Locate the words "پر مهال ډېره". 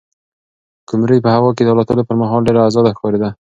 2.07-2.61